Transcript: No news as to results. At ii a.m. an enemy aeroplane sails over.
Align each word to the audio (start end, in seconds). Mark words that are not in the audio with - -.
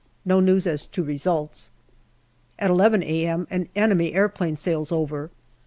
No 0.25 0.39
news 0.39 0.65
as 0.65 0.87
to 0.87 1.03
results. 1.03 1.69
At 2.57 2.71
ii 2.71 3.23
a.m. 3.25 3.45
an 3.51 3.69
enemy 3.75 4.13
aeroplane 4.15 4.55
sails 4.55 4.91
over. 4.91 5.29